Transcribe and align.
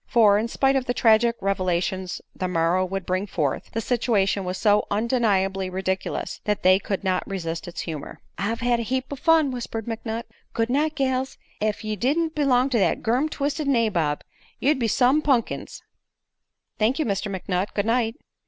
For, 0.07 0.39
in 0.39 0.47
spite 0.47 0.75
of 0.75 0.85
the 0.85 0.95
tragic 0.95 1.35
revelations 1.41 2.21
the 2.35 2.47
morrow 2.47 2.83
would 2.83 3.05
bring 3.05 3.27
forth, 3.27 3.69
the 3.73 3.81
situation 3.81 4.43
was 4.45 4.57
so 4.57 4.87
undeniably 4.89 5.69
ridiculous 5.69 6.41
that 6.45 6.63
they 6.63 6.79
could 6.79 7.03
not 7.03 7.21
resist 7.27 7.67
its 7.67 7.81
humor. 7.81 8.19
"I've 8.35 8.61
had 8.61 8.79
a 8.79 8.81
heap 8.81 9.13
o' 9.13 9.15
fun," 9.15 9.51
whispered 9.51 9.85
McNutt. 9.85 10.23
"Good 10.53 10.71
night, 10.71 10.95
gals. 10.95 11.37
Ef 11.61 11.83
ye 11.83 11.95
didn't 11.95 12.33
belong 12.33 12.71
to 12.71 12.79
thet 12.79 13.03
gum 13.03 13.29
twisted 13.29 13.67
nabob, 13.67 14.23
ye'd 14.59 14.79
be 14.79 14.87
some 14.87 15.21
pun'kins." 15.21 15.83
"Thank 16.79 16.97
you, 16.97 17.05
Mr. 17.05 17.29
McNutt. 17.31 17.75
Good 17.75 17.85
night." 17.85 18.15